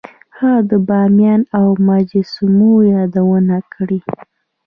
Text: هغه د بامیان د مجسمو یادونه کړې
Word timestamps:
هغه 0.39 0.51
د 0.69 0.71
بامیان 0.87 1.41
د 1.51 1.57
مجسمو 1.87 2.73
یادونه 2.93 3.57
کړې 3.73 3.99